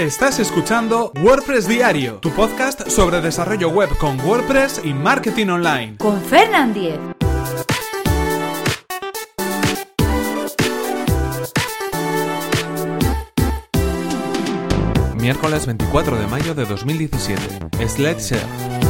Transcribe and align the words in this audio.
Estás 0.00 0.38
escuchando 0.38 1.12
WordPress 1.22 1.68
Diario, 1.68 2.20
tu 2.20 2.30
podcast 2.30 2.88
sobre 2.88 3.20
desarrollo 3.20 3.68
web 3.68 3.90
con 3.98 4.18
WordPress 4.18 4.80
y 4.82 4.94
marketing 4.94 5.48
online. 5.48 5.98
Con 5.98 6.18
Fernand 6.22 6.72
Diez. 6.72 6.98
Miércoles 15.16 15.66
24 15.66 16.16
de 16.16 16.26
mayo 16.28 16.54
de 16.54 16.64
2017. 16.64 17.86
SlideShare. 17.86 18.89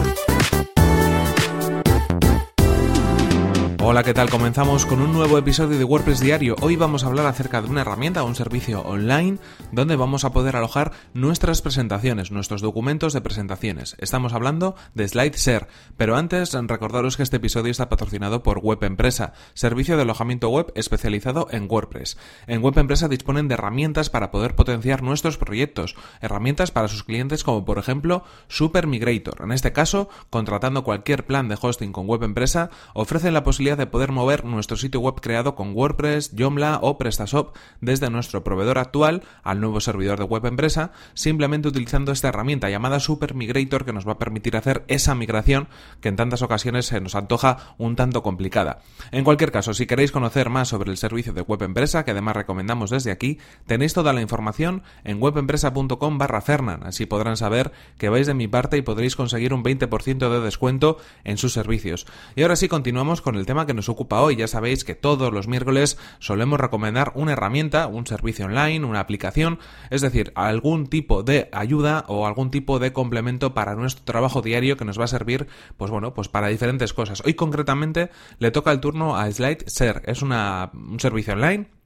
Hola, 3.90 4.04
¿qué 4.04 4.14
tal? 4.14 4.30
Comenzamos 4.30 4.86
con 4.86 5.00
un 5.00 5.12
nuevo 5.12 5.36
episodio 5.36 5.76
de 5.76 5.82
WordPress 5.82 6.20
Diario. 6.20 6.54
Hoy 6.60 6.76
vamos 6.76 7.02
a 7.02 7.08
hablar 7.08 7.26
acerca 7.26 7.60
de 7.60 7.68
una 7.68 7.80
herramienta 7.80 8.22
un 8.22 8.36
servicio 8.36 8.82
online 8.82 9.38
donde 9.72 9.96
vamos 9.96 10.24
a 10.24 10.30
poder 10.30 10.54
alojar 10.54 10.92
nuestras 11.12 11.60
presentaciones, 11.60 12.30
nuestros 12.30 12.60
documentos 12.60 13.14
de 13.14 13.20
presentaciones. 13.20 13.96
Estamos 13.98 14.32
hablando 14.32 14.76
de 14.94 15.08
SlideShare, 15.08 15.66
pero 15.96 16.14
antes 16.14 16.52
recordaros 16.52 17.16
que 17.16 17.24
este 17.24 17.38
episodio 17.38 17.72
está 17.72 17.88
patrocinado 17.88 18.44
por 18.44 18.60
Web 18.60 18.84
Empresa, 18.84 19.32
servicio 19.54 19.96
de 19.96 20.02
alojamiento 20.02 20.50
web 20.50 20.70
especializado 20.76 21.48
en 21.50 21.66
WordPress. 21.68 22.16
En 22.46 22.62
Web 22.62 22.78
Empresa 22.78 23.08
disponen 23.08 23.48
de 23.48 23.54
herramientas 23.54 24.08
para 24.08 24.30
poder 24.30 24.54
potenciar 24.54 25.02
nuestros 25.02 25.36
proyectos, 25.36 25.96
herramientas 26.20 26.70
para 26.70 26.86
sus 26.86 27.02
clientes 27.02 27.42
como 27.42 27.64
por 27.64 27.78
ejemplo 27.78 28.22
Super 28.46 28.86
Migrator. 28.86 29.42
En 29.42 29.50
este 29.50 29.72
caso, 29.72 30.08
contratando 30.30 30.84
cualquier 30.84 31.26
plan 31.26 31.48
de 31.48 31.58
hosting 31.60 31.90
con 31.90 32.06
Web 32.06 32.22
Empresa, 32.22 32.70
ofrecen 32.94 33.34
la 33.34 33.42
posibilidad 33.42 33.79
de 33.80 33.86
poder 33.86 34.12
mover 34.12 34.44
nuestro 34.44 34.76
sitio 34.76 35.00
web 35.00 35.14
creado 35.20 35.54
con 35.54 35.72
WordPress, 35.74 36.32
Joomla 36.38 36.78
o 36.82 36.98
PrestaShop 36.98 37.56
desde 37.80 38.10
nuestro 38.10 38.44
proveedor 38.44 38.78
actual 38.78 39.22
al 39.42 39.60
nuevo 39.60 39.80
servidor 39.80 40.18
de 40.18 40.26
web 40.26 40.44
empresa, 40.44 40.92
simplemente 41.14 41.68
utilizando 41.68 42.12
esta 42.12 42.28
herramienta 42.28 42.68
llamada 42.68 43.00
Super 43.00 43.34
Migrator 43.34 43.84
que 43.84 43.92
nos 43.92 44.06
va 44.06 44.12
a 44.12 44.18
permitir 44.18 44.56
hacer 44.56 44.84
esa 44.88 45.14
migración 45.14 45.68
que 46.00 46.08
en 46.08 46.16
tantas 46.16 46.42
ocasiones 46.42 46.86
se 46.86 47.00
nos 47.00 47.14
antoja 47.14 47.74
un 47.78 47.96
tanto 47.96 48.22
complicada. 48.22 48.80
En 49.12 49.24
cualquier 49.24 49.50
caso, 49.50 49.72
si 49.72 49.86
queréis 49.86 50.12
conocer 50.12 50.50
más 50.50 50.68
sobre 50.68 50.90
el 50.90 50.98
servicio 50.98 51.32
de 51.32 51.40
web 51.40 51.62
empresa, 51.62 52.04
que 52.04 52.10
además 52.10 52.36
recomendamos 52.36 52.90
desde 52.90 53.10
aquí, 53.10 53.38
tenéis 53.66 53.94
toda 53.94 54.12
la 54.12 54.20
información 54.20 54.82
en 55.04 55.22
webempresa.com 55.22 56.18
barra 56.18 56.42
Fernan, 56.42 56.82
así 56.84 57.06
podrán 57.06 57.38
saber 57.38 57.72
que 57.96 58.10
vais 58.10 58.26
de 58.26 58.34
mi 58.34 58.46
parte 58.46 58.76
y 58.76 58.82
podréis 58.82 59.16
conseguir 59.16 59.54
un 59.54 59.64
20% 59.64 60.28
de 60.28 60.40
descuento 60.40 60.98
en 61.24 61.38
sus 61.38 61.54
servicios. 61.54 62.06
Y 62.36 62.42
ahora 62.42 62.56
sí 62.56 62.68
continuamos 62.68 63.22
con 63.22 63.36
el 63.36 63.46
tema 63.46 63.66
que 63.66 63.69
nos 63.74 63.88
ocupa 63.88 64.20
hoy. 64.20 64.36
Ya 64.36 64.48
sabéis 64.48 64.84
que 64.84 64.94
todos 64.94 65.32
los 65.32 65.48
miércoles 65.48 65.98
solemos 66.18 66.60
recomendar 66.60 67.12
una 67.14 67.32
herramienta, 67.32 67.86
un 67.86 68.06
servicio 68.06 68.46
online, 68.46 68.84
una 68.84 69.00
aplicación, 69.00 69.58
es 69.90 70.00
decir, 70.00 70.32
algún 70.34 70.86
tipo 70.86 71.22
de 71.22 71.48
ayuda 71.52 72.04
o 72.08 72.26
algún 72.26 72.50
tipo 72.50 72.78
de 72.78 72.92
complemento 72.92 73.54
para 73.54 73.74
nuestro 73.74 74.04
trabajo 74.04 74.42
diario 74.42 74.76
que 74.76 74.84
nos 74.84 74.98
va 74.98 75.04
a 75.04 75.08
servir, 75.08 75.46
pues 75.76 75.90
bueno, 75.90 76.14
pues 76.14 76.28
para 76.28 76.48
diferentes 76.48 76.92
cosas. 76.92 77.22
Hoy 77.24 77.34
concretamente 77.34 78.10
le 78.38 78.50
toca 78.50 78.72
el 78.72 78.80
turno 78.80 79.16
a 79.16 79.30
SlideShare. 79.30 80.02
Es 80.06 80.22
una, 80.22 80.70
un 80.74 81.00
servicio 81.00 81.34
online 81.34 81.79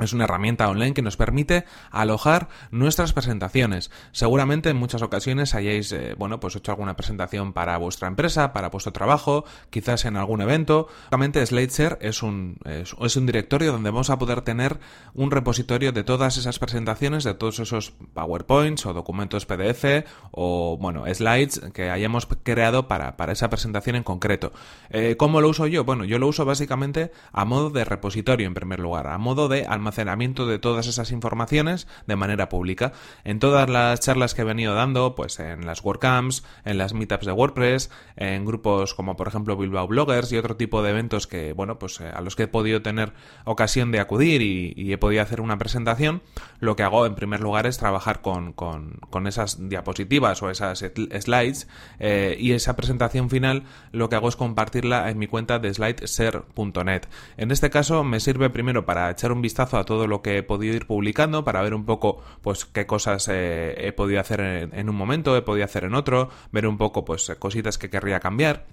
es 0.00 0.12
una 0.12 0.24
herramienta 0.24 0.68
online 0.68 0.94
que 0.94 1.02
nos 1.02 1.16
permite 1.16 1.64
alojar 1.90 2.48
nuestras 2.70 3.12
presentaciones. 3.12 3.90
Seguramente 4.12 4.70
en 4.70 4.76
muchas 4.76 5.02
ocasiones 5.02 5.54
hayáis, 5.54 5.92
eh, 5.92 6.14
bueno, 6.18 6.40
pues 6.40 6.56
hecho 6.56 6.72
alguna 6.72 6.96
presentación 6.96 7.52
para 7.52 7.76
vuestra 7.78 8.08
empresa, 8.08 8.52
para 8.52 8.70
vuestro 8.70 8.92
trabajo, 8.92 9.44
quizás 9.70 10.04
en 10.04 10.16
algún 10.16 10.40
evento. 10.40 10.88
Básicamente 11.04 11.46
SlideShare 11.46 11.98
es 12.00 12.22
un, 12.22 12.58
es, 12.64 13.16
un 13.16 13.26
directorio 13.26 13.70
donde 13.70 13.90
vamos 13.90 14.10
a 14.10 14.18
poder 14.18 14.40
tener 14.42 14.80
un 15.14 15.30
repositorio 15.30 15.92
de 15.92 16.02
todas 16.02 16.38
esas 16.38 16.58
presentaciones, 16.58 17.22
de 17.22 17.34
todos 17.34 17.60
esos 17.60 17.92
PowerPoints 18.14 18.86
o 18.86 18.94
documentos 18.94 19.46
PDF 19.46 20.04
o, 20.32 20.76
bueno, 20.76 21.04
slides 21.12 21.60
que 21.72 21.90
hayamos 21.90 22.26
creado 22.42 22.88
para, 22.88 23.16
para 23.16 23.32
esa 23.32 23.48
presentación 23.48 23.94
en 23.94 24.02
concreto. 24.02 24.52
Eh, 24.90 25.16
¿Cómo 25.16 25.40
lo 25.40 25.48
uso 25.48 25.68
yo? 25.68 25.84
Bueno, 25.84 26.04
yo 26.04 26.18
lo 26.18 26.26
uso 26.26 26.44
básicamente 26.44 27.12
a 27.32 27.44
modo 27.44 27.70
de 27.70 27.84
repositorio 27.84 28.48
en 28.48 28.54
primer 28.54 28.80
lugar, 28.80 29.06
a 29.06 29.18
modo 29.18 29.48
de 29.48 29.66
almacenamiento 29.84 30.46
de 30.46 30.58
todas 30.58 30.86
esas 30.86 31.12
informaciones 31.12 31.86
de 32.06 32.16
manera 32.16 32.48
pública. 32.48 32.92
En 33.22 33.38
todas 33.38 33.68
las 33.68 34.00
charlas 34.00 34.34
que 34.34 34.42
he 34.42 34.44
venido 34.44 34.74
dando, 34.74 35.14
pues 35.14 35.38
en 35.40 35.66
las 35.66 35.84
WordCamps, 35.84 36.42
en 36.64 36.78
las 36.78 36.94
meetups 36.94 37.26
de 37.26 37.32
WordPress, 37.32 37.90
en 38.16 38.46
grupos 38.46 38.94
como 38.94 39.14
por 39.16 39.28
ejemplo 39.28 39.58
Bilbao 39.58 39.86
Bloggers 39.86 40.32
y 40.32 40.38
otro 40.38 40.56
tipo 40.56 40.82
de 40.82 40.90
eventos 40.90 41.26
que, 41.26 41.52
bueno, 41.52 41.78
pues 41.78 42.00
eh, 42.00 42.10
a 42.14 42.22
los 42.22 42.34
que 42.34 42.44
he 42.44 42.48
podido 42.48 42.80
tener 42.80 43.12
ocasión 43.44 43.92
de 43.92 44.00
acudir 44.00 44.40
y, 44.40 44.92
he 44.94 44.98
podido 44.98 45.22
hacer 45.22 45.40
una 45.40 45.58
presentación, 45.58 46.22
lo 46.60 46.76
que 46.76 46.82
hago 46.82 47.04
en 47.04 47.14
primer 47.14 47.40
lugar 47.40 47.66
es 47.66 47.78
trabajar 47.78 48.22
con, 48.22 48.52
con, 48.52 49.26
esas 49.26 49.68
diapositivas 49.68 50.42
o 50.42 50.50
esas 50.50 50.84
slides 51.20 51.68
eh, 51.98 52.36
y 52.38 52.52
esa 52.52 52.76
presentación 52.76 53.28
final 53.28 53.64
lo 53.90 54.08
que 54.08 54.16
hago 54.16 54.28
es 54.28 54.36
compartirla 54.36 55.10
en 55.10 55.18
mi 55.18 55.26
cuenta 55.26 55.58
de 55.58 55.74
slideshare.net. 55.74 57.02
En 57.36 57.50
este 57.50 57.70
caso 57.70 58.04
me 58.04 58.20
sirve 58.20 58.50
primero 58.50 58.84
para 58.84 59.10
echar 59.10 59.32
un 59.32 59.42
vistazo 59.42 59.73
a 59.78 59.84
todo 59.84 60.06
lo 60.06 60.22
que 60.22 60.38
he 60.38 60.42
podido 60.42 60.74
ir 60.74 60.86
publicando 60.86 61.44
para 61.44 61.62
ver 61.62 61.74
un 61.74 61.84
poco 61.84 62.22
pues 62.42 62.64
qué 62.64 62.86
cosas 62.86 63.28
eh, 63.30 63.74
he 63.78 63.92
podido 63.92 64.20
hacer 64.20 64.40
en, 64.40 64.88
un 64.88 64.96
momento, 64.96 65.36
he 65.36 65.42
podido 65.42 65.64
hacer 65.64 65.84
en 65.84 65.94
otro, 65.94 66.28
ver 66.52 66.66
un 66.66 66.78
poco 66.78 67.04
pues 67.04 67.30
cositas 67.38 67.78
que 67.78 67.90
querría 67.90 68.20
cambiar. 68.20 68.66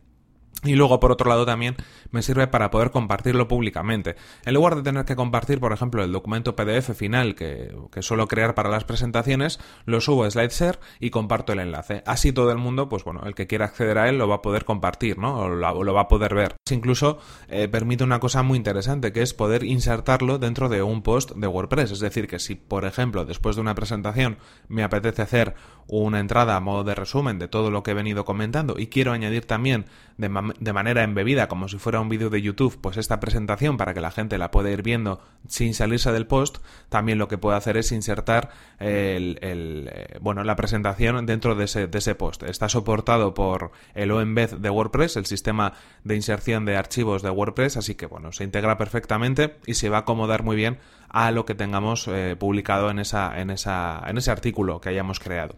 Y 0.63 0.75
luego, 0.75 0.99
por 0.99 1.11
otro 1.11 1.27
lado, 1.27 1.43
también 1.43 1.75
me 2.11 2.21
sirve 2.21 2.45
para 2.45 2.69
poder 2.69 2.91
compartirlo 2.91 3.47
públicamente. 3.47 4.15
En 4.45 4.53
lugar 4.53 4.75
de 4.75 4.83
tener 4.83 5.05
que 5.05 5.15
compartir, 5.15 5.59
por 5.59 5.73
ejemplo, 5.73 6.03
el 6.03 6.11
documento 6.11 6.55
PDF 6.55 6.95
final 6.95 7.33
que, 7.33 7.73
suelo 8.01 8.27
crear 8.27 8.53
para 8.53 8.69
las 8.69 8.83
presentaciones, 8.83 9.59
lo 9.85 10.01
subo 10.01 10.23
a 10.23 10.29
SlideShare 10.29 10.79
y 10.99 11.09
comparto 11.09 11.53
el 11.53 11.59
enlace. 11.59 12.03
Así 12.05 12.31
todo 12.31 12.51
el 12.51 12.59
mundo, 12.59 12.89
pues 12.89 13.03
bueno, 13.03 13.21
el 13.25 13.33
que 13.33 13.47
quiera 13.47 13.65
acceder 13.65 13.97
a 13.97 14.07
él 14.07 14.19
lo 14.19 14.27
va 14.27 14.35
a 14.35 14.41
poder 14.43 14.63
compartir, 14.63 15.17
¿no? 15.17 15.39
O 15.39 15.49
lo, 15.49 15.93
va 15.93 16.01
a 16.01 16.07
poder 16.07 16.35
ver. 16.35 16.55
Incluso 16.69 17.17
eh, 17.49 17.67
permite 17.67 18.03
una 18.03 18.19
cosa 18.19 18.43
muy 18.43 18.57
interesante, 18.57 19.11
que 19.11 19.23
es 19.23 19.33
poder 19.33 19.63
insertarlo 19.63 20.37
dentro 20.37 20.69
de 20.69 20.83
un 20.83 21.01
post 21.01 21.31
de 21.31 21.47
WordPress. 21.47 21.91
Es 21.91 21.99
decir, 21.99 22.27
que 22.27 22.37
si, 22.37 22.53
por 22.53 22.85
ejemplo, 22.85 23.25
después 23.25 23.55
de 23.55 23.61
una 23.61 23.73
presentación 23.73 24.37
me 24.67 24.83
apetece 24.83 25.23
hacer 25.23 25.55
una 25.87 26.19
entrada 26.19 26.55
a 26.55 26.59
modo 26.59 26.83
de 26.83 26.95
resumen 26.95 27.39
de 27.39 27.47
todo 27.47 27.71
lo 27.71 27.83
que 27.83 27.91
he 27.91 27.95
venido 27.95 28.25
comentando 28.25 28.75
y 28.77 28.87
quiero 28.87 29.11
añadir 29.11 29.45
también 29.45 29.85
de, 30.17 30.29
de 30.59 30.73
manera 30.73 31.03
embebida, 31.03 31.47
como 31.47 31.67
si 31.67 31.77
fuera 31.77 31.99
un 31.99 32.09
vídeo 32.09 32.29
de 32.29 32.41
YouTube, 32.41 32.79
pues 32.81 32.97
esta 32.97 33.19
presentación 33.19 33.77
para 33.77 33.93
que 33.93 34.01
la 34.01 34.11
gente 34.11 34.37
la 34.37 34.51
pueda 34.51 34.69
ir 34.71 34.83
viendo 34.83 35.21
sin 35.47 35.73
salirse 35.73 36.11
del 36.11 36.27
post, 36.27 36.57
también 36.89 37.17
lo 37.17 37.27
que 37.27 37.37
puedo 37.37 37.55
hacer 37.55 37.77
es 37.77 37.91
insertar 37.91 38.49
el, 38.79 39.39
eh, 39.41 40.17
bueno, 40.21 40.43
la 40.43 40.55
presentación 40.55 41.25
dentro 41.25 41.55
de 41.55 41.65
ese, 41.65 41.87
de 41.87 41.97
ese 41.97 42.15
post. 42.15 42.43
Está 42.43 42.69
soportado 42.69 43.33
por 43.33 43.71
el 43.93 44.11
OEmbed 44.11 44.55
de 44.57 44.69
WordPress, 44.69 45.17
el 45.17 45.25
sistema 45.25 45.73
de 46.03 46.15
inserción 46.15 46.65
de 46.65 46.77
archivos 46.77 47.21
de 47.21 47.29
WordPress, 47.29 47.77
así 47.77 47.95
que 47.95 48.05
bueno, 48.05 48.31
se 48.31 48.43
integra 48.43 48.77
perfectamente 48.77 49.57
y 49.65 49.75
se 49.75 49.89
va 49.89 49.97
a 49.97 50.01
acomodar 50.01 50.43
muy 50.43 50.55
bien 50.55 50.79
a 51.09 51.31
lo 51.31 51.45
que 51.45 51.55
tengamos 51.55 52.07
eh, 52.07 52.35
publicado 52.39 52.89
en, 52.89 52.99
esa, 52.99 53.39
en, 53.39 53.49
esa, 53.49 54.01
en 54.07 54.17
ese 54.17 54.31
artículo 54.31 54.79
que 54.79 54.89
hayamos 54.89 55.19
creado. 55.19 55.55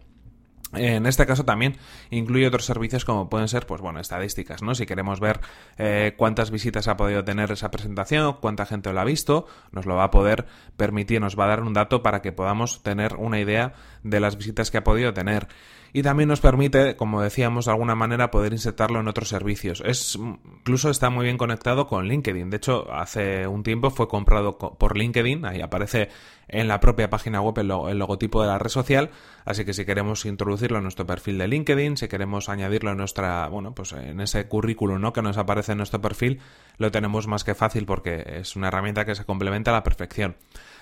En 0.76 1.06
este 1.06 1.26
caso 1.26 1.44
también 1.44 1.76
incluye 2.10 2.46
otros 2.46 2.64
servicios 2.64 3.04
como 3.04 3.28
pueden 3.28 3.48
ser, 3.48 3.66
pues 3.66 3.80
bueno, 3.80 4.00
estadísticas, 4.00 4.62
¿no? 4.62 4.74
Si 4.74 4.86
queremos 4.86 5.20
ver 5.20 5.40
eh, 5.78 6.14
cuántas 6.16 6.50
visitas 6.50 6.88
ha 6.88 6.96
podido 6.96 7.24
tener 7.24 7.50
esa 7.52 7.70
presentación, 7.70 8.36
cuánta 8.40 8.66
gente 8.66 8.92
lo 8.92 9.00
ha 9.00 9.04
visto, 9.04 9.46
nos 9.72 9.86
lo 9.86 9.96
va 9.96 10.04
a 10.04 10.10
poder 10.10 10.46
permitir, 10.76 11.20
nos 11.20 11.38
va 11.38 11.44
a 11.44 11.48
dar 11.48 11.62
un 11.62 11.74
dato 11.74 12.02
para 12.02 12.22
que 12.22 12.32
podamos 12.32 12.82
tener 12.82 13.16
una 13.16 13.40
idea 13.40 13.74
de 14.02 14.20
las 14.20 14.36
visitas 14.36 14.70
que 14.70 14.78
ha 14.78 14.84
podido 14.84 15.12
tener 15.14 15.48
y 15.96 16.02
también 16.02 16.28
nos 16.28 16.40
permite, 16.40 16.96
como 16.96 17.22
decíamos, 17.22 17.66
de 17.66 17.70
alguna 17.70 17.94
manera 17.94 18.32
poder 18.32 18.52
insertarlo 18.52 18.98
en 18.98 19.06
otros 19.06 19.28
servicios. 19.28 19.80
Es, 19.86 20.16
incluso 20.16 20.90
está 20.90 21.08
muy 21.08 21.24
bien 21.24 21.38
conectado 21.38 21.86
con 21.86 22.08
LinkedIn. 22.08 22.50
De 22.50 22.56
hecho, 22.56 22.92
hace 22.92 23.46
un 23.46 23.62
tiempo 23.62 23.90
fue 23.90 24.08
comprado 24.08 24.58
por 24.58 24.98
LinkedIn, 24.98 25.46
ahí 25.46 25.60
aparece 25.60 26.08
en 26.48 26.66
la 26.66 26.80
propia 26.80 27.10
página 27.10 27.40
web 27.40 27.56
el, 27.58 27.68
logotipo 27.96 28.42
de 28.42 28.48
la 28.48 28.58
red 28.58 28.70
social, 28.70 29.10
así 29.44 29.64
que 29.64 29.72
si 29.72 29.84
queremos 29.84 30.24
introducirlo 30.24 30.78
en 30.78 30.82
nuestro 30.82 31.06
perfil 31.06 31.38
de 31.38 31.46
LinkedIn, 31.46 31.96
si 31.96 32.08
queremos 32.08 32.48
añadirlo 32.48 32.90
en 32.90 32.98
nuestra, 32.98 33.46
bueno, 33.46 33.72
pues 33.72 33.92
en 33.92 34.20
ese 34.20 34.48
currículum, 34.48 35.00
¿no? 35.00 35.12
que 35.12 35.22
nos 35.22 35.38
aparece 35.38 35.72
en 35.72 35.78
nuestro 35.78 36.00
perfil, 36.00 36.40
lo 36.76 36.90
tenemos 36.90 37.28
más 37.28 37.44
que 37.44 37.54
fácil 37.54 37.86
porque 37.86 38.24
es 38.26 38.56
una 38.56 38.66
herramienta 38.66 39.04
que 39.04 39.14
se 39.14 39.24
complementa 39.24 39.70
a 39.70 39.74
la 39.74 39.84
perfección. 39.84 40.36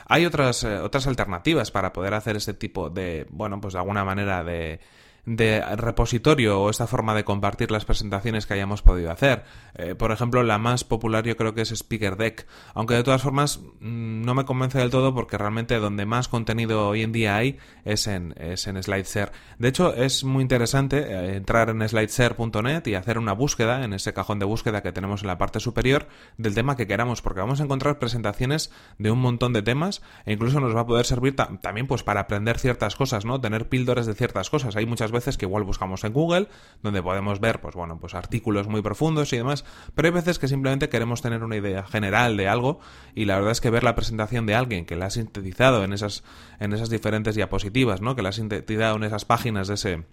Hay 0.07 0.27
otras, 0.27 0.65
eh, 0.65 0.79
otras 0.79 1.07
alternativas 1.07 1.71
para 1.71 1.93
poder 1.93 2.15
hacer 2.15 2.37
este 2.37 2.55
tipo 2.55 2.91
de, 2.91 3.27
bueno, 3.31 3.61
pues 3.61 3.75
de 3.75 3.81
alguna 3.81 4.05
manera 4.05 4.45
de 4.45 4.81
de 5.25 5.61
repositorio 5.77 6.61
o 6.61 6.71
esta 6.71 6.89
forma 6.89 7.15
de 7.15 7.25
compartir 7.25 7.71
las 7.71 7.85
presentaciones 7.85 8.47
que 8.47 8.55
hayamos 8.55 8.83
podido 8.83 9.13
hacer. 9.13 9.45
Eh, 9.75 9.95
por 9.95 10.11
ejemplo, 10.11 10.43
la 10.43 10.59
más 10.59 10.83
popular 10.83 11.25
yo 11.25 11.37
creo 11.37 11.55
que 11.55 11.63
es 11.63 11.71
Speaker 11.71 12.17
Deck, 12.17 12.47
aunque 12.75 12.95
de 12.95 13.05
todas 13.05 13.23
formas 13.23 13.61
mm, 13.81 14.23
no 14.23 14.35
me 14.35 14.45
convence 14.45 14.79
del 14.79 14.91
todo 14.91 15.15
porque 15.15 15.39
realmente 15.39 15.79
donde 15.79 16.07
más 16.07 16.27
contenido 16.27 16.89
hoy 16.89 17.03
en 17.03 17.13
día 17.13 17.37
hay 17.37 17.59
es 17.85 18.09
en, 18.09 18.35
es 18.37 18.67
en 18.67 18.83
SlideShare. 18.83 19.31
De 19.59 19.69
hecho, 19.69 19.95
es 19.95 20.25
muy 20.25 20.43
interesante 20.43 20.99
eh, 20.99 21.37
entrar 21.37 21.71
en 21.71 21.89
slideshare.net 21.89 22.85
y 22.87 22.95
hacer 22.95 23.17
una 23.19 23.33
búsqueda 23.33 23.85
en 23.85 23.93
ese 23.93 24.13
cajón 24.13 24.41
de 24.41 24.45
búsqueda 24.45 24.83
que 24.83 24.91
tenemos 24.91 25.23
en 25.23 25.29
la 25.29 25.39
parte 25.39 25.61
superior 25.61 26.09
del 26.37 26.55
tema 26.55 26.77
que 26.77 26.89
queramos, 26.89 27.23
porque 27.23 27.41
vamos 27.41 27.61
a 27.61 27.65
encontrar 27.65 28.01
presentaciones 28.01 28.73
de 28.99 29.13
un 29.13 29.21
montón 29.21 29.53
de 29.53 29.63
temas 29.63 30.03
e 30.27 30.33
incluso 30.33 30.59
nos 30.59 30.75
va 30.75 30.81
a 30.81 30.87
poder 30.87 31.07
servir 31.07 31.37
también 31.37 31.87
pues 31.87 32.03
para 32.03 32.23
aprender 32.23 32.59
ciertas 32.59 32.97
cosas, 32.97 33.25
¿no? 33.25 33.41
Tener 33.41 33.69
píldoras 33.69 34.07
de 34.07 34.15
ciertas 34.15 34.51
cosas. 34.51 34.75
Hay 34.75 34.87
muchas 34.87 35.12
veces 35.13 35.39
que 35.39 35.47
igual 35.47 35.63
buscamos 35.63 36.03
en 36.05 36.13
Google, 36.13 36.49
donde 36.83 37.03
podemos 37.03 37.39
ver, 37.39 37.61
pues 37.61 37.75
bueno, 37.75 37.99
pues 38.01 38.15
artículos 38.15 38.67
muy 38.67 38.83
profundos 38.83 39.33
y 39.33 39.37
demás, 39.37 39.65
pero 39.95 40.09
hay 40.09 40.15
veces 40.15 40.39
que 40.39 40.49
simplemente 40.49 40.89
queremos 40.89 41.23
tener 41.23 41.45
una 41.45 41.57
idea 41.57 41.85
general 41.85 42.37
de 42.37 42.49
algo 42.49 42.81
y 43.15 43.27
la 43.27 43.37
verdad 43.37 43.53
es 43.53 43.61
que 43.61 43.71
ver 43.71 43.85
la 43.85 43.95
presentación 43.95 44.47
de 44.47 44.55
alguien 44.55 44.85
que 44.85 44.97
la 44.97 45.07
ha 45.07 45.11
sintetizado 45.11 45.85
en 45.85 45.93
esas, 45.93 46.25
en 46.59 46.73
esas 46.73 46.91
diferentes 46.91 47.35
diapositivas, 47.35 48.01
¿no? 48.01 48.17
Que 48.17 48.23
la 48.23 48.31
ha 48.31 48.33
sintetizado 48.33 48.97
en 48.97 49.05
esas 49.05 49.25
páginas 49.25 49.69
de 49.69 49.75
ese 49.75 50.05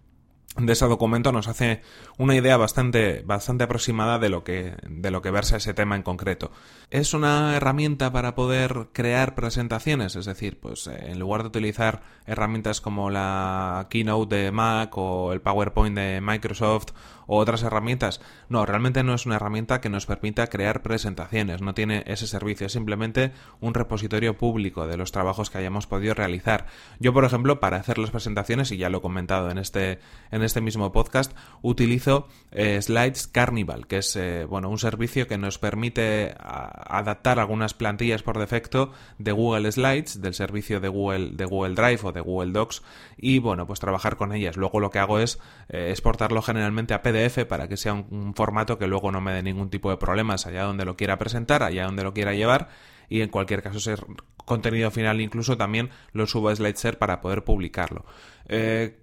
de 0.57 0.73
ese 0.73 0.85
documento 0.87 1.31
nos 1.31 1.47
hace 1.47 1.81
una 2.17 2.35
idea 2.35 2.57
bastante, 2.57 3.21
bastante 3.25 3.63
aproximada 3.63 4.19
de 4.19 4.29
lo 4.29 4.43
que, 4.43 4.75
de 4.87 5.11
lo 5.11 5.21
que 5.21 5.31
versa 5.31 5.57
ese 5.57 5.73
tema 5.73 5.95
en 5.95 6.03
concreto. 6.03 6.51
Es 6.89 7.13
una 7.13 7.55
herramienta 7.55 8.11
para 8.11 8.35
poder 8.35 8.87
crear 8.91 9.35
presentaciones, 9.35 10.15
es 10.15 10.25
decir, 10.25 10.59
pues 10.59 10.87
eh, 10.87 11.11
en 11.11 11.19
lugar 11.19 11.43
de 11.43 11.49
utilizar 11.49 12.01
herramientas 12.25 12.81
como 12.81 13.09
la 13.09 13.87
Keynote 13.89 14.35
de 14.35 14.51
Mac 14.51 14.97
o 14.97 15.33
el 15.33 15.41
PowerPoint 15.41 15.95
de 15.95 16.19
Microsoft 16.19 16.93
otras 17.37 17.63
herramientas. 17.63 18.21
No, 18.49 18.65
realmente 18.65 19.03
no 19.03 19.13
es 19.13 19.25
una 19.25 19.35
herramienta 19.35 19.81
que 19.81 19.89
nos 19.89 20.05
permita 20.05 20.47
crear 20.47 20.81
presentaciones, 20.81 21.61
no 21.61 21.73
tiene 21.73 22.03
ese 22.07 22.27
servicio, 22.27 22.67
es 22.67 22.73
simplemente 22.73 23.31
un 23.61 23.73
repositorio 23.73 24.37
público 24.37 24.87
de 24.87 24.97
los 24.97 25.11
trabajos 25.11 25.49
que 25.49 25.59
hayamos 25.59 25.87
podido 25.87 26.13
realizar. 26.13 26.65
Yo, 26.99 27.13
por 27.13 27.25
ejemplo, 27.25 27.59
para 27.59 27.77
hacer 27.77 27.97
las 27.97 28.11
presentaciones, 28.11 28.71
y 28.71 28.77
ya 28.77 28.89
lo 28.89 28.97
he 28.97 29.01
comentado 29.01 29.51
en 29.51 29.57
este, 29.57 29.99
en 30.31 30.41
este 30.41 30.61
mismo 30.61 30.91
podcast, 30.91 31.33
utilizo 31.61 32.27
eh, 32.51 32.81
Slides 32.81 33.27
Carnival, 33.27 33.87
que 33.87 33.97
es 33.97 34.15
eh, 34.15 34.45
bueno, 34.45 34.69
un 34.69 34.79
servicio 34.79 35.27
que 35.27 35.37
nos 35.37 35.59
permite 35.59 36.35
adaptar 36.39 37.39
algunas 37.39 37.73
plantillas 37.73 38.23
por 38.23 38.39
defecto 38.39 38.91
de 39.19 39.31
Google 39.31 39.71
Slides, 39.71 40.21
del 40.21 40.33
servicio 40.33 40.79
de 40.79 40.87
Google, 40.87 41.31
de 41.33 41.45
Google 41.45 41.75
Drive 41.75 41.99
o 42.03 42.11
de 42.11 42.21
Google 42.21 42.51
Docs, 42.53 42.81
y 43.17 43.39
bueno, 43.39 43.67
pues 43.67 43.79
trabajar 43.79 44.15
con 44.17 44.33
ellas. 44.33 44.57
Luego 44.57 44.79
lo 44.79 44.89
que 44.89 44.99
hago 44.99 45.19
es 45.19 45.39
eh, 45.69 45.89
exportarlo 45.91 46.41
generalmente 46.41 46.93
a 46.93 47.01
PDF 47.03 47.18
para 47.47 47.67
que 47.67 47.77
sea 47.77 47.93
un, 47.93 48.33
formato 48.33 48.77
que 48.77 48.87
luego 48.87 49.11
no 49.11 49.19
me 49.21 49.33
dé 49.33 49.43
ningún 49.43 49.69
tipo 49.69 49.89
de 49.89 49.97
problemas 49.97 50.47
allá 50.47 50.63
donde 50.63 50.85
lo 50.85 50.95
quiera 50.95 51.17
presentar, 51.17 51.63
allá 51.63 51.85
donde 51.85 52.03
lo 52.03 52.13
quiera 52.13 52.33
llevar 52.33 52.69
y 53.09 53.21
en 53.21 53.29
cualquier 53.29 53.61
caso 53.61 53.77
ese 53.77 54.01
contenido 54.45 54.89
final 54.91 55.19
incluso 55.19 55.57
también 55.57 55.89
lo 56.13 56.25
subo 56.27 56.49
a 56.49 56.55
SlideShare 56.55 56.97
para 56.97 57.21
poder 57.21 57.43
publicarlo. 57.43 58.05
Eh, 58.47 58.99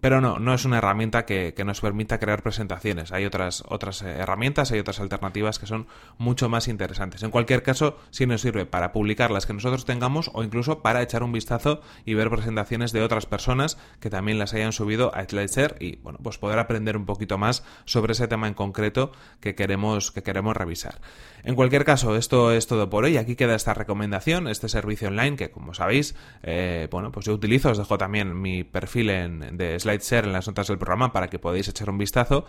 pero 0.00 0.20
no, 0.20 0.38
no 0.38 0.54
es 0.54 0.64
una 0.64 0.78
herramienta 0.78 1.24
que, 1.24 1.54
nos 1.64 1.80
permita 1.80 2.18
crear 2.18 2.42
presentaciones. 2.42 3.10
Hay 3.10 3.24
otras, 3.24 3.64
otras 3.68 4.02
eh, 4.02 4.10
herramientas, 4.10 4.70
hay 4.70 4.78
otras 4.78 5.00
alternativas 5.00 5.58
que 5.58 5.66
son 5.66 5.86
mucho 6.18 6.48
más 6.48 6.68
interesantes. 6.68 7.22
En 7.22 7.30
cualquier 7.30 7.62
caso, 7.62 7.96
sí 8.10 8.26
nos 8.26 8.42
sirve 8.42 8.66
para 8.66 8.92
publicar 8.92 9.30
las 9.30 9.46
que 9.46 9.54
nosotros 9.54 9.84
tengamos 9.84 10.30
o 10.34 10.44
incluso 10.44 10.82
para 10.82 11.02
echar 11.02 11.22
un 11.22 11.32
vistazo 11.32 11.80
y 12.04 12.14
ver 12.14 12.28
presentaciones 12.28 12.92
de 12.92 13.02
otras 13.02 13.26
personas 13.26 13.78
que 14.00 14.10
también 14.10 14.38
las 14.38 14.52
hayan 14.52 14.72
subido 14.72 15.14
a 15.14 15.24
SlideShare 15.24 15.76
y 15.80 15.96
bueno, 15.96 16.18
pues 16.22 16.38
poder 16.38 16.58
aprender 16.58 16.96
un 16.96 17.06
poquito 17.06 17.38
más 17.38 17.64
sobre 17.86 18.12
ese 18.12 18.28
tema 18.28 18.46
en 18.46 18.54
concreto 18.54 19.10
que 19.40 19.54
queremos, 19.54 20.12
que 20.12 20.22
queremos 20.22 20.56
revisar. 20.56 21.00
En 21.44 21.56
cualquier 21.56 21.84
caso, 21.84 22.16
esto 22.16 22.52
es 22.52 22.66
todo 22.66 22.88
por 22.88 23.04
hoy. 23.04 23.18
Aquí 23.18 23.36
queda 23.36 23.54
esta 23.54 23.74
recomendación, 23.74 24.48
este 24.48 24.68
servicio 24.70 25.08
online 25.08 25.36
que, 25.36 25.50
como 25.50 25.74
sabéis, 25.74 26.14
eh, 26.42 26.88
bueno, 26.90 27.12
pues 27.12 27.26
yo 27.26 27.34
utilizo. 27.34 27.70
Os 27.70 27.76
dejo 27.76 27.98
también 27.98 28.40
mi 28.40 28.64
perfil 28.64 29.10
en, 29.10 29.56
SlideShare 29.78 30.26
en 30.26 30.32
las 30.32 30.46
notas 30.46 30.68
del 30.68 30.78
programa 30.78 31.12
para 31.12 31.28
que 31.28 31.38
podáis 31.38 31.68
echar 31.68 31.90
un 31.90 31.98
vistazo. 31.98 32.46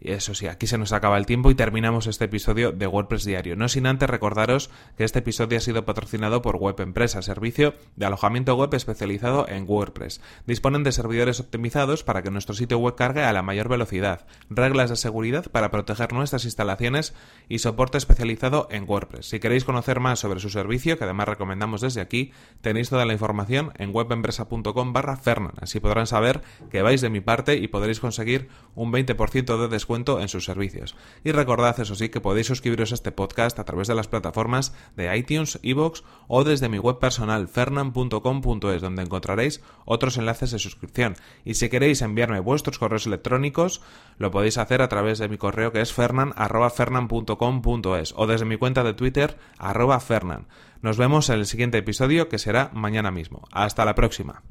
Y 0.00 0.12
eso 0.12 0.34
sí, 0.34 0.46
aquí 0.46 0.66
se 0.66 0.78
nos 0.78 0.92
acaba 0.92 1.16
el 1.16 1.26
tiempo 1.26 1.50
y 1.50 1.54
terminamos 1.54 2.06
este 2.06 2.26
episodio 2.26 2.72
de 2.72 2.86
WordPress 2.86 3.24
Diario. 3.24 3.56
No 3.56 3.68
sin 3.68 3.86
antes 3.86 4.10
recordaros 4.10 4.70
que 4.96 5.04
este 5.04 5.20
episodio 5.20 5.58
ha 5.58 5.60
sido 5.60 5.84
patrocinado 5.84 6.42
por 6.42 6.56
Web 6.56 6.80
Empresa, 6.80 7.22
servicio 7.22 7.74
de 7.96 8.06
alojamiento 8.06 8.54
web 8.54 8.74
especializado 8.74 9.48
en 9.48 9.64
WordPress. 9.66 10.20
Disponen 10.46 10.82
de 10.82 10.92
servidores 10.92 11.40
optimizados 11.40 12.04
para 12.04 12.22
que 12.22 12.30
nuestro 12.30 12.54
sitio 12.54 12.78
web 12.78 12.96
cargue 12.96 13.22
a 13.22 13.32
la 13.32 13.42
mayor 13.42 13.68
velocidad, 13.68 14.26
reglas 14.50 14.90
de 14.90 14.96
seguridad 14.96 15.50
para 15.50 15.70
proteger 15.70 16.12
nuestras 16.12 16.44
instalaciones 16.44 17.14
y 17.48 17.60
soporte 17.60 17.96
especializado 17.96 18.68
en 18.70 18.84
WordPress. 18.86 19.28
Si 19.30 19.40
queréis 19.40 19.64
conocer 19.64 20.00
más 20.00 20.18
sobre 20.18 20.40
su 20.40 20.50
servicio, 20.50 20.98
que 20.98 21.04
además 21.04 21.28
recomendamos 21.28 21.80
desde 21.80 22.00
aquí, 22.00 22.32
tenéis 22.60 22.90
toda 22.90 23.06
la 23.06 23.12
información 23.14 23.72
en 23.76 23.94
webempresa.com 23.94 24.92
barra 24.92 25.16
Fernan. 25.16 25.54
Así 25.60 25.80
podrán 25.80 26.06
saber 26.06 26.42
que 26.70 26.82
vais 26.82 27.00
de 27.00 27.10
mi 27.10 27.20
parte 27.20 27.56
y 27.56 27.68
podréis 27.68 28.00
conseguir 28.00 28.48
un 28.74 28.92
20% 28.92 29.60
de 29.60 29.68
descuento 29.68 29.83
cuento 29.86 30.20
en 30.20 30.28
sus 30.28 30.44
servicios. 30.44 30.96
Y 31.24 31.32
recordad, 31.32 31.78
eso 31.80 31.94
sí, 31.94 32.08
que 32.08 32.20
podéis 32.20 32.46
suscribiros 32.46 32.92
a 32.92 32.94
este 32.94 33.12
podcast 33.12 33.58
a 33.58 33.64
través 33.64 33.88
de 33.88 33.94
las 33.94 34.08
plataformas 34.08 34.74
de 34.96 35.16
iTunes, 35.16 35.58
iVoox 35.62 36.02
o 36.28 36.44
desde 36.44 36.68
mi 36.68 36.78
web 36.78 36.98
personal 36.98 37.48
fernan.com.es, 37.48 38.82
donde 38.82 39.02
encontraréis 39.02 39.62
otros 39.84 40.18
enlaces 40.18 40.50
de 40.50 40.58
suscripción. 40.58 41.16
Y 41.44 41.54
si 41.54 41.68
queréis 41.68 42.02
enviarme 42.02 42.40
vuestros 42.40 42.78
correos 42.78 43.06
electrónicos, 43.06 43.80
lo 44.18 44.30
podéis 44.30 44.58
hacer 44.58 44.82
a 44.82 44.88
través 44.88 45.18
de 45.18 45.28
mi 45.28 45.38
correo 45.38 45.72
que 45.72 45.80
es 45.80 45.92
fernan.fernan.com.es 45.92 48.14
o 48.16 48.26
desde 48.26 48.44
mi 48.44 48.56
cuenta 48.56 48.84
de 48.84 48.94
Twitter 48.94 49.38
arroba 49.58 50.00
fernan. 50.00 50.46
Nos 50.82 50.98
vemos 50.98 51.30
en 51.30 51.38
el 51.38 51.46
siguiente 51.46 51.78
episodio 51.78 52.28
que 52.28 52.38
será 52.38 52.70
mañana 52.74 53.10
mismo. 53.10 53.48
Hasta 53.52 53.84
la 53.84 53.94
próxima. 53.94 54.42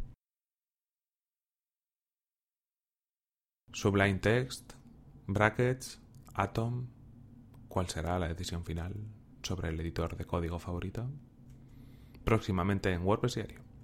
Sublime 3.71 4.19
Text 4.19 4.82
brackets, 5.27 6.01
atom, 6.33 6.87
cuál 7.67 7.89
será 7.89 8.19
la 8.19 8.27
decisión 8.27 8.63
final 8.63 8.95
sobre 9.41 9.69
el 9.69 9.79
editor 9.79 10.15
de 10.17 10.25
código 10.25 10.59
favorito. 10.59 11.09
Próximamente 12.23 12.91
en 12.91 13.03
WordPress 13.03 13.35
Diario. 13.35 13.62